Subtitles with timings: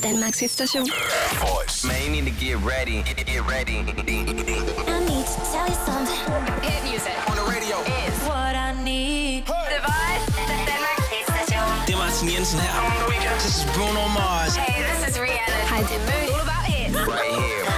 [0.00, 0.86] Danmarks hitstation.
[1.40, 1.84] Voice.
[1.84, 3.02] Man, you need to get ready.
[3.02, 3.78] Get, get ready.
[3.78, 6.16] I need to tell you something.
[6.62, 7.12] Hit music.
[7.30, 7.76] On the radio.
[8.06, 9.46] Is What I need.
[9.46, 10.24] The Voice.
[10.70, 11.64] Danmarks hitstation.
[11.86, 12.98] Det er Martin Jensen her.
[13.38, 14.56] This is Bruno Mars.
[14.56, 15.58] Hey, this is Rihanna.
[15.72, 16.96] Hej, det er All about hits.
[17.06, 17.77] Right here.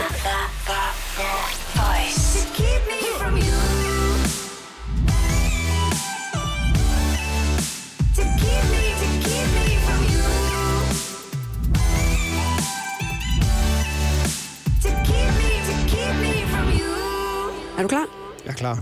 [18.60, 18.78] Klar.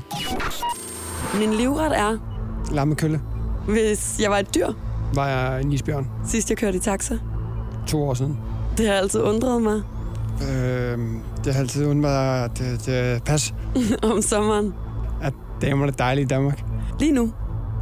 [1.39, 2.17] Min livret er,
[2.73, 3.21] Lammekølle.
[3.69, 4.67] hvis jeg var et dyr,
[5.15, 6.07] Var jeg en isbjørn.
[6.27, 7.19] sidst jeg kørte i taxa.
[7.87, 8.39] To år siden.
[8.79, 9.83] Det har altid undret mig
[10.43, 10.99] Øh,
[11.45, 13.55] det har altid undret at det, det, pas,
[14.13, 14.75] om sommeren.
[15.23, 16.65] at damerne er dejlige i Danmark.
[17.01, 17.33] Lige nu,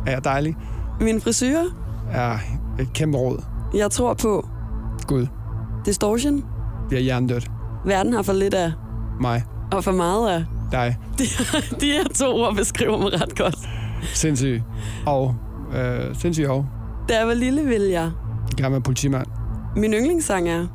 [0.07, 0.57] Er jeg dejlig?
[1.01, 1.59] min frisyr,
[2.13, 2.39] Er
[2.81, 3.43] et kæmpe råd.
[3.75, 4.49] jeg tror på
[5.07, 5.27] Gud,
[5.87, 6.45] distortion.
[6.91, 7.51] vi er hjernedødt.
[7.85, 8.73] Verden har for lidt af,
[9.21, 9.45] Mig.
[9.73, 10.45] og for meget af.
[10.73, 10.97] Dig.
[11.19, 11.25] De,
[11.81, 13.57] de her to ord beskriver mig ret godt.
[14.03, 14.63] Sindssyg.
[15.07, 15.35] Og
[15.75, 16.67] øh, sindssyg og.
[17.09, 18.11] Da jeg var lille, ville jeg.
[18.57, 19.27] Gammel politimand.
[19.77, 20.67] Min yndlingssang er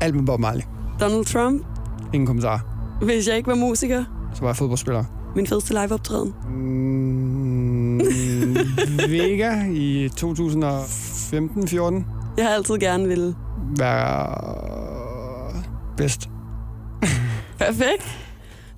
[0.00, 0.62] Alt med Bob Marley.
[1.00, 1.62] Donald Trump.
[2.12, 2.64] Ingen kommentar.
[3.02, 4.04] Hvis jeg ikke var musiker.
[4.34, 5.04] Så var jeg fodboldspiller.
[5.36, 6.34] Min fedeste liveoptræden.
[6.48, 7.98] Mm,
[9.12, 12.04] Vega i 2015-14.
[12.36, 13.34] Jeg har altid gerne ville.
[13.78, 14.34] Være
[15.96, 16.28] bedst.
[17.58, 18.18] Perfekt.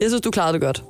[0.00, 0.84] Jeg synes, du klarede det godt.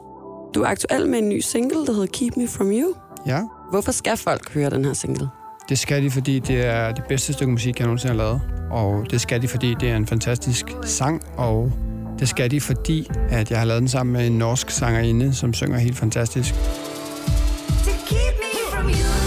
[0.55, 2.95] Du er aktuel med en ny single, der hedder Keep Me From You.
[3.27, 3.41] Ja.
[3.71, 5.29] Hvorfor skal folk høre den her single?
[5.69, 8.41] Det skal de, fordi det er det bedste stykke musik, jeg nogensinde har lavet.
[8.71, 11.23] Og det skal de, fordi det er en fantastisk sang.
[11.37, 11.73] Og
[12.19, 15.53] det skal de, fordi at jeg har lavet den sammen med en norsk sangerinde, som
[15.53, 16.55] synger helt fantastisk.
[16.55, 19.24] To keep me from you.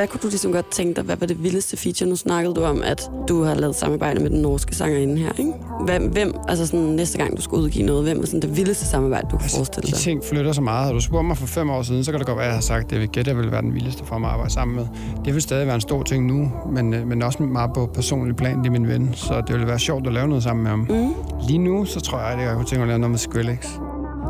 [0.00, 1.04] Hvad kunne du ligesom godt tænke dig?
[1.04, 2.08] Hvad var det vildeste feature?
[2.08, 5.52] Nu snakkede du om, at du har lavet samarbejde med den norske sangerinde her, ikke?
[5.84, 8.86] Hvem, hvem altså sådan, næste gang du skal udgive noget, hvem var sådan det vildeste
[8.86, 10.00] samarbejde, du kunne forestille de dig?
[10.00, 10.86] ting flytter så meget.
[10.86, 12.56] Har du spurgt mig for fem år siden, så kan det godt være, at jeg
[12.56, 14.76] har sagt, at det vil gætte, vil være den vildeste for mig at arbejde sammen
[14.76, 14.86] med.
[15.24, 18.36] Det vil stadig være en stor ting nu, men, øh, men også meget på personlig
[18.36, 18.58] plan.
[18.58, 20.86] Det er min ven, så det vil være sjovt at lave noget sammen med ham.
[20.90, 21.14] Mm.
[21.46, 23.66] Lige nu, så tror jeg, at jeg kunne tænke mig at lave noget med Skrillex.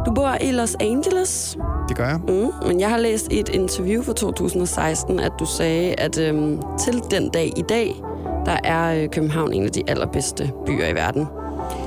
[0.07, 2.21] Du bor i Los Angeles, Det gør jeg.
[2.29, 2.67] mm.
[2.67, 7.03] men jeg har læst i et interview fra 2016, at du sagde, at øhm, til
[7.11, 7.95] den dag i dag,
[8.47, 11.27] der er øh, København en af de allerbedste byer i verden.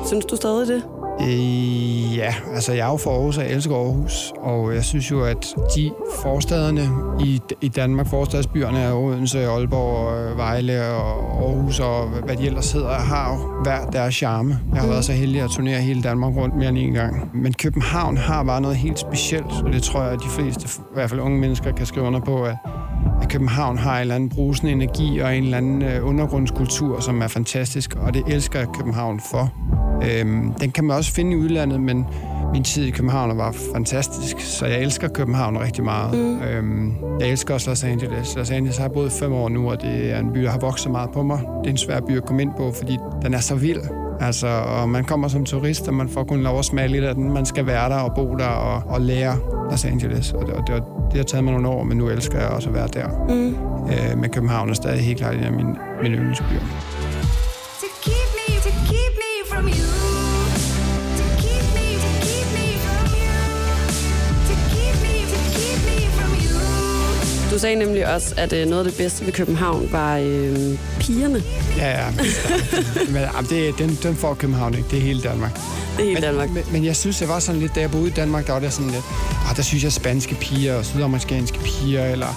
[0.05, 0.83] Synes du stadig det?
[1.21, 5.11] Øh, ja, altså jeg er jo fra Aarhus, og jeg elsker Aarhus, og jeg synes
[5.11, 5.91] jo, at de
[6.21, 6.89] forstaderne
[7.25, 12.71] i, i Danmark, forstadsbyerne er Odense, Aalborg, øh, Vejle og Aarhus og hvad de ellers
[12.71, 14.59] hedder, har jo hver deres charme.
[14.73, 17.29] Jeg har været så heldig at turnere hele Danmark rundt mere end en gang.
[17.33, 20.93] Men København har bare noget helt specielt, og det tror jeg, at de fleste, i
[20.93, 22.55] hvert fald unge mennesker, kan skrive under på, at
[23.21, 27.21] at København har en eller anden brusende energi og en eller anden øh, undergrundskultur, som
[27.21, 29.62] er fantastisk, og det elsker København for.
[30.11, 32.05] Øhm, den kan man også finde i udlandet, men
[32.53, 36.17] min tid i København var fantastisk, så jeg elsker København rigtig meget.
[36.17, 36.41] Mm.
[36.41, 38.35] Øhm, jeg elsker også Los Angeles.
[38.35, 40.59] Los Angeles har jeg boet fem år nu, og det er en by, der har
[40.59, 41.39] vokset meget på mig.
[41.39, 43.81] Det er en svær by at komme ind på, fordi den er så vild.
[44.19, 47.15] Altså, og man kommer som turist, og man får kun lov at smage lidt af
[47.15, 47.33] den.
[47.33, 49.37] Man skal være der og bo der og, og lære
[49.71, 50.33] Los Angeles.
[50.33, 52.69] Og det, og det, det har taget mig nogle år, men nu elsker jeg også
[52.69, 53.07] at være der.
[53.29, 53.55] Mm.
[53.87, 57.02] Øh, men København er stadig helt klart en af mine, mine yndlingsbyer.
[67.63, 71.43] Sagde nemlig også, at øh, noget af det bedste ved København var øh, pigerne.
[71.77, 72.11] Ja, ja.
[73.13, 74.87] men jamen, det, den, den får København ikke.
[74.91, 75.53] Det er hele Danmark.
[75.53, 75.61] Det
[75.99, 76.49] er hele Men, Danmark.
[76.49, 78.59] men, men jeg synes, det var sådan lidt, da jeg boede i Danmark, der var
[78.59, 79.03] det sådan lidt,
[79.49, 82.27] ah, der synes jeg, spanske piger og sydamerikanske piger, eller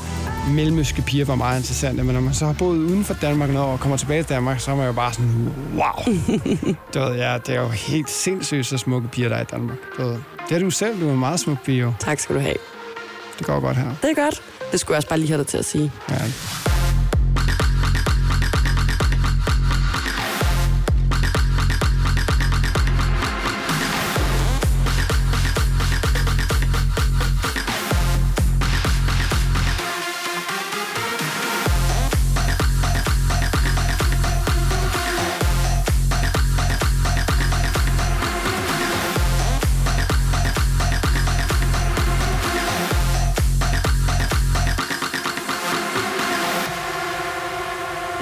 [0.50, 3.68] mellemøske piger var meget interessante, men når man så har boet uden for Danmark noget
[3.68, 6.14] og kommer tilbage til Danmark, så er man jo bare sådan, wow.
[6.92, 9.78] det, ved, ja, det er jo helt sindssygt, så smukke piger, der er i Danmark.
[9.96, 10.16] Det, ved,
[10.48, 11.92] det er du selv, du er en meget smuk pige, jo.
[11.98, 12.56] Tak skal du have.
[13.38, 13.90] Det går godt her.
[14.02, 14.42] Det er godt.
[14.72, 15.92] Det skulle jeg også bare lige have dig til at sige.
[16.10, 16.75] Ja.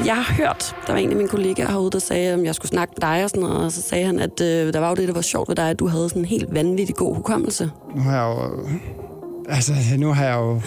[0.06, 2.69] Jeg har hørt, der var en af mine kollegaer herude, der sagde, om jeg skulle
[2.69, 4.94] snakke med dig og sådan noget, og så sagde han, at øh, der var jo
[4.94, 7.70] det, der var sjovt ved dig, at du havde sådan en helt vanvittig god hukommelse.
[7.96, 8.69] Nu har jeg jo...
[9.49, 10.61] Altså, nu har jeg jo...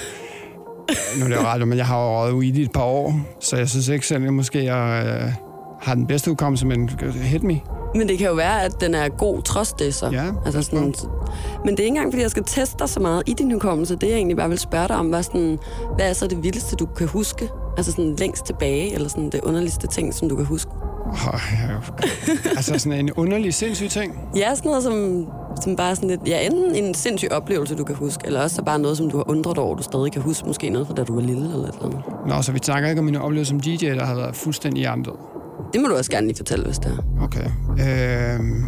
[1.20, 3.58] Nu er det jo ret, men jeg har jo røget i et par år, så
[3.58, 5.32] jeg synes ikke selv, at måske jeg øh,
[5.82, 7.60] har den bedste hukommelse, men hit me.
[7.96, 10.10] Men det kan jo være, at den er god trods det så.
[10.10, 10.94] Ja, altså sådan,
[11.66, 13.96] men det er ikke engang, fordi jeg skal teste dig så meget i din hukommelse.
[13.96, 15.60] Det jeg egentlig bare vil spørge dig om, var sådan,
[15.96, 17.50] hvad er så det vildeste, du kan huske?
[17.78, 20.72] Altså sådan længst tilbage, eller sådan det underligste ting, som du kan huske?
[21.08, 21.76] Oh, ja,
[22.58, 24.20] altså sådan en underlig, sindssyg ting.
[24.36, 25.28] Ja, sådan noget som,
[25.62, 28.62] som bare sådan lidt, ja, enten en sindssyg oplevelse, du kan huske, eller også så
[28.64, 30.48] bare noget, som du har undret over, du stadig kan huske.
[30.48, 32.02] Måske noget fra da du var lille, eller et eller andet.
[32.28, 35.14] Nå, så vi snakker ikke om mine oplevelser som DJ, der har været fuldstændig andet.
[35.74, 37.24] Det må du også gerne lige fortælle, hvis det er.
[37.24, 37.46] Okay.
[38.36, 38.64] Øhm,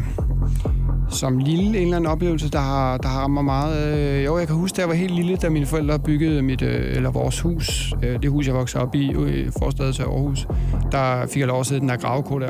[1.09, 3.97] som lille en eller anden oplevelse, der har, der har ramt mig meget.
[3.97, 6.61] Øh, jo, jeg kan huske, da jeg var helt lille, da mine forældre byggede mit,
[6.61, 10.03] øh, eller vores hus, øh, det hus, jeg voksede op i, øh, i forstedet til
[10.03, 10.47] Aarhus,
[10.91, 12.50] der fik jeg lov at sidde i den der gravko der.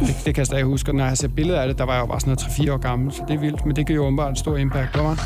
[0.00, 1.92] Det, det kan jeg stadig huske, og når jeg ser billeder af det, der var
[1.92, 3.94] jeg jo bare sådan noget 3-4 år gammel, så det er vildt, men det gør
[3.94, 5.16] jo åbenbart en stor impact på mig.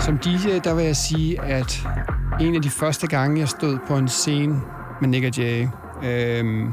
[0.00, 1.86] Som DJ, der vil jeg sige, at
[2.40, 4.60] en af de første gange, jeg stod på en scene
[5.00, 5.66] med Nick og Jay,
[6.04, 6.64] øh,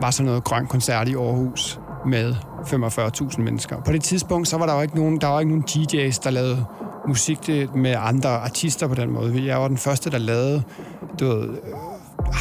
[0.00, 2.34] var sådan noget grøn koncert i Aarhus med
[2.66, 3.80] 45.000 mennesker.
[3.80, 6.30] På det tidspunkt, så var der jo ikke nogen, der var ikke nogen DJ's, der
[6.30, 6.64] lavede
[7.08, 9.46] musik med andre artister på den måde.
[9.46, 10.62] Jeg var den første, der lavede
[11.20, 11.56] du ved, øh,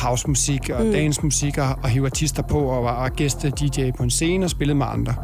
[0.04, 0.92] housemusik og mm.
[0.92, 4.78] dancemusik og, og hive artister på og var gæste DJ på en scene og spillede
[4.78, 5.16] med andre.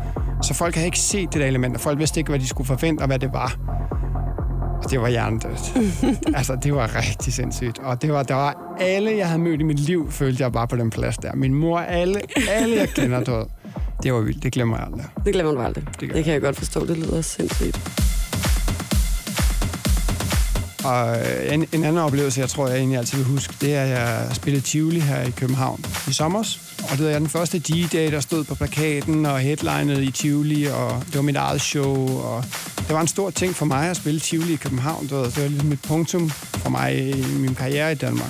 [0.41, 2.67] Så folk havde ikke set det der element, og folk vidste ikke, hvad de skulle
[2.67, 3.78] forvente og hvad det var.
[4.83, 5.73] Og det var hjernedødt.
[6.37, 7.79] altså, det var rigtig sindssygt.
[7.79, 10.67] Og det var, der var alle, jeg havde mødt i mit liv, følte jeg bare
[10.67, 11.35] på den plads der.
[11.35, 13.45] Min mor, alle, alle jeg kender, ved.
[14.03, 15.05] Det var vildt, det glemmer jeg aldrig.
[15.25, 15.83] Det glemmer du aldrig.
[15.99, 18.09] Det, det kan jeg godt forstå, det lyder sindssygt.
[20.83, 23.83] Og øh, en, en anden oplevelse, jeg tror, jeg egentlig altid vil huske, det er,
[23.83, 26.57] at jeg spillede Tivoli her i København i sommer.
[26.91, 30.65] Og det var jeg den første DJ, der stod på plakaten og headlinede i Tivoli,
[30.65, 32.19] og det var mit eget show.
[32.19, 32.43] Og
[32.89, 35.07] det var en stor ting for mig at spille Tivoli i København.
[35.07, 38.29] Du ved, det var ligesom et punktum for mig i min karriere i Danmark.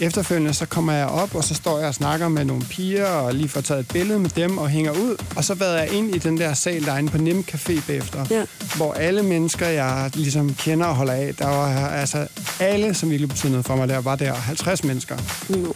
[0.00, 3.34] Efterfølgende så kommer jeg op, og så står jeg og snakker med nogle piger, og
[3.34, 5.16] lige får taget et billede med dem og hænger ud.
[5.36, 7.86] Og så vader jeg ind i den der sal, der er inde på Nem Café
[7.86, 8.44] bagefter, Ja.
[8.76, 12.26] hvor alle mennesker, jeg ligesom kender og holder af, der var altså
[12.60, 15.16] alle, som virkelig betød noget for mig, der var der 50 mennesker.
[15.48, 15.74] Nå.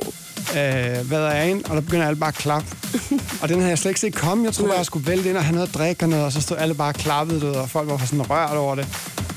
[0.57, 2.67] Øh, vader jeg ind, og der begynder alle bare at klappe.
[3.43, 4.45] og den havde jeg slet ikke set komme.
[4.45, 6.33] Jeg troede bare, jeg skulle vælte ind og have noget at drikke og noget, og
[6.33, 8.87] så stod alle bare og klappede, du og folk var sådan rørt over det.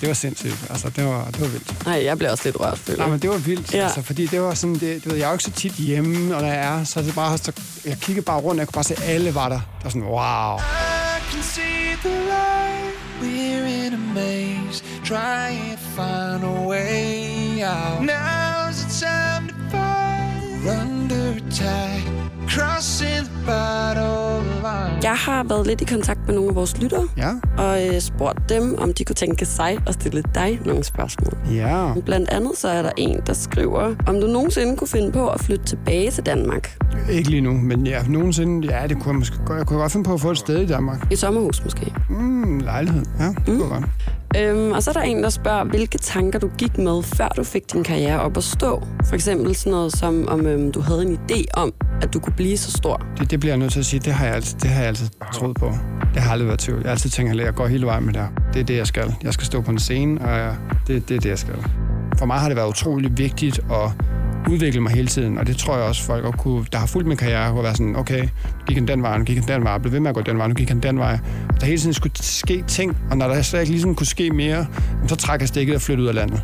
[0.01, 0.57] Det var sindssygt.
[0.69, 1.85] Altså, det var, det var vildt.
[1.85, 3.83] Nej, jeg bliver også lidt rørt, føler Nej, men det var vildt, Ja.
[3.83, 6.35] altså, fordi det var sådan, det, du ved, jeg er jo ikke så tit hjemme,
[6.35, 7.51] og når jeg er, så er det bare, så,
[7.85, 9.55] jeg kiggede bare rundt, og jeg kunne bare se, at alle var der.
[9.59, 10.57] Der var sådan, wow.
[10.57, 12.95] I can see the light.
[13.21, 18.01] We're in a maze, trying to find a way out.
[18.01, 18.28] Now's
[25.03, 28.49] Jeg har været lidt i kontakt med nogle af vores lyttere, Ja, og øh, spurgt
[28.49, 31.37] dem, om de kunne tænke sig at stille dig nogle spørgsmål.
[31.55, 31.93] ja.
[32.05, 35.41] Blandt andet så er der en, der skriver, om du nogensinde kunne finde på at
[35.41, 36.77] flytte tilbage til Danmark.
[37.11, 39.57] Ikke lige nu, men ja, nogensinde, ja, det kunne jeg måske godt.
[39.57, 41.11] Jeg kunne godt finde på at få et sted i Danmark.
[41.11, 41.93] Et sommerhus måske.
[42.09, 43.83] Mm, lejlighed, ja, det kunne jeg godt.
[44.37, 47.43] Øhm, og så er der en, der spørger, hvilke tanker du gik med, før du
[47.43, 48.83] fik din karriere op at stå.
[49.05, 52.33] For eksempel sådan noget som, om øhm, du havde en idé om, at du kunne
[52.35, 53.05] blive så stor.
[53.19, 54.87] Det, det bliver jeg nødt til at sige, det har jeg altid, det har jeg
[54.87, 55.71] altid troet på.
[56.13, 56.79] Det har aldrig været tvivl.
[56.79, 58.29] Jeg har altid tænkt, at jeg går hele vejen med det her.
[58.53, 59.15] Det er det, jeg skal.
[59.23, 60.55] Jeg skal stå på en scene, og jeg,
[60.87, 61.55] det, det er det, jeg skal.
[62.17, 63.91] For mig har det været utrolig vigtigt at
[64.49, 67.17] udvikle mig hele tiden, og det tror jeg også, folk, kunne, der har fulgt min
[67.17, 69.77] karriere, kunne være sådan, okay, nu gik han den vej, nu gik han den vej,
[69.77, 71.19] blev ved med at gå den vej, nu gik han den vej.
[71.59, 74.65] Der hele tiden skulle ske ting, og når der slet ikke ligesom kunne ske mere,
[75.07, 76.41] så trækker jeg stikket og flytter ud af landet.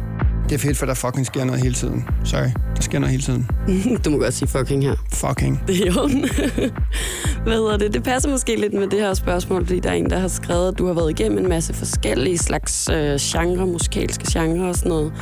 [0.50, 2.06] Det er fedt, for der fucking sker noget hele tiden.
[2.24, 3.50] Sorry, der sker noget hele tiden.
[4.06, 4.96] du må godt sige fucking her.
[5.14, 5.62] Fucking.
[5.68, 6.10] Det er jo
[7.44, 7.94] Hvad hedder det?
[7.94, 10.68] Det passer måske lidt med det her spørgsmål, fordi der er en, der har skrevet,
[10.68, 14.90] at du har været igennem en masse forskellige slags øh, genre, musikalske genre og sådan
[14.90, 15.14] noget.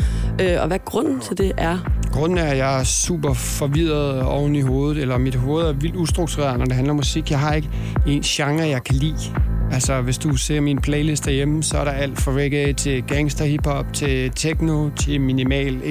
[0.42, 1.78] Øh, og hvad grunden til det er?
[2.14, 5.96] Grunden er, at jeg er super forvirret oven i hovedet, eller mit hoved er vildt
[5.96, 7.32] ustruktureret, når det handler om musik.
[7.32, 7.70] Jeg har ikke
[8.08, 9.18] en genre, jeg kan lide.
[9.72, 13.46] Altså, hvis du ser min playlist derhjemme, så er der alt fra reggae til gangster
[13.46, 15.82] hiphop, til techno, til minimal.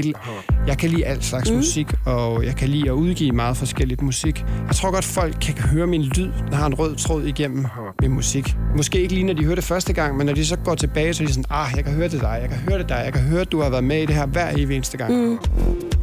[0.67, 1.57] Jeg kan lide alt slags mm.
[1.57, 4.45] musik, og jeg kan lide at udgive meget forskelligt musik.
[4.67, 7.67] Jeg tror godt, folk kan høre min lyd, der har en rød tråd igennem
[8.03, 8.57] min musik.
[8.77, 11.15] Måske ikke lige, når de hører det første gang, men når de så går tilbage,
[11.15, 13.03] så er de sådan, ah, jeg kan høre det dig, jeg kan høre det dig,
[13.05, 15.13] jeg kan høre, at du har været med i det her hver evig eneste gang.
[15.15, 15.39] Mm.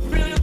[0.09, 0.38] Hvad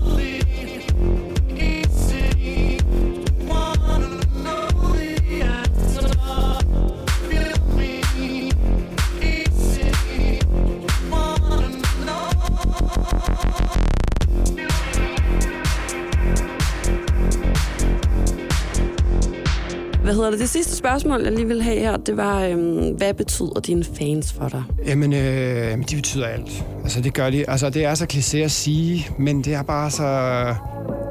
[20.16, 20.40] hedder det?
[20.40, 24.32] Det sidste spørgsmål, jeg lige vil have her, det var, øhm, hvad betyder dine fans
[24.32, 24.62] for dig?
[24.87, 26.64] Jamen, øh, de betyder alt.
[26.82, 27.50] Altså, det gør de.
[27.50, 30.04] Altså, det er så kliché at sige, men det er bare så...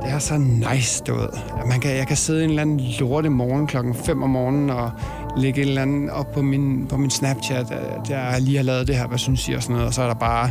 [0.03, 1.27] Det er så nice, du ved.
[1.69, 4.91] Man kan, jeg kan sidde en eller anden lorte morgen klokken 5 om morgenen og
[5.37, 8.87] lægge et eller andet op på min, på min Snapchat, at jeg lige har lavet
[8.87, 10.49] det her, hvad synes I, og sådan noget, og så er der bare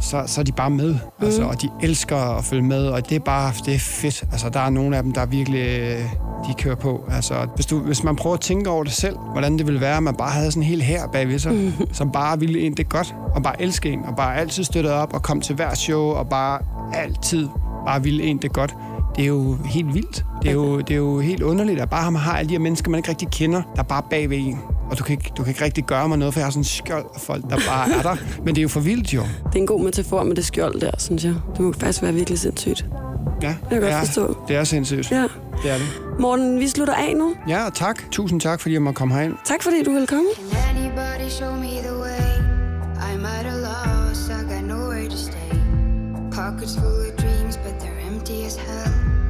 [0.00, 1.24] så, så er de bare med, mm.
[1.24, 4.24] altså, og de elsker at følge med, og det er bare det er fedt.
[4.32, 6.04] Altså, der er nogle af dem, der virkelig øh,
[6.46, 7.04] de kører på.
[7.10, 9.96] Altså, hvis, du, hvis man prøver at tænke over det selv, hvordan det ville være,
[9.96, 11.72] at man bare havde sådan en hel her bagved sig, mm.
[11.92, 15.14] som bare ville en det godt, og bare elske en, og bare altid støtte op,
[15.14, 16.58] og komme til hver show, og bare
[16.94, 17.48] altid
[17.86, 18.74] bare ville en det godt.
[19.16, 20.24] Det er jo helt vildt.
[20.42, 22.60] Det er jo, det er jo helt underligt, at bare man har alle de her
[22.60, 24.58] mennesker, man ikke rigtig kender, der er bare bagved en.
[24.90, 26.60] Og du kan, ikke, du kan ikke rigtig gøre mig noget, for jeg har sådan
[26.60, 28.16] en skjold af folk, der bare er der.
[28.44, 29.20] Men det er jo for vildt jo.
[29.20, 31.34] Det er en god metafor med det skjold der, synes jeg.
[31.56, 32.86] Det må faktisk være virkelig sindssygt.
[33.42, 34.36] Ja, kan godt ja, forstå.
[34.48, 35.10] Det er sindssygt.
[35.10, 35.22] Ja.
[35.62, 36.20] Det er det.
[36.20, 37.34] Morten, vi slutter af nu.
[37.48, 38.10] Ja, og tak.
[38.10, 39.34] Tusind tak, fordi jeg måtte komme herind.
[39.44, 39.90] Tak fordi du
[45.08, 45.50] to stay.
[46.32, 49.27] Pockets full of dreams, but they're empty as hell.